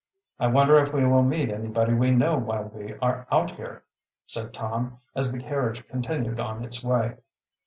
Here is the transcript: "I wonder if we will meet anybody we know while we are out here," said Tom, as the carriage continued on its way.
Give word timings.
"I 0.39 0.47
wonder 0.47 0.79
if 0.79 0.91
we 0.91 1.05
will 1.05 1.21
meet 1.21 1.51
anybody 1.51 1.93
we 1.93 2.09
know 2.09 2.35
while 2.35 2.63
we 2.73 2.95
are 3.03 3.27
out 3.31 3.51
here," 3.51 3.83
said 4.25 4.51
Tom, 4.51 4.97
as 5.13 5.31
the 5.31 5.37
carriage 5.37 5.87
continued 5.87 6.39
on 6.39 6.63
its 6.65 6.83
way. 6.83 7.17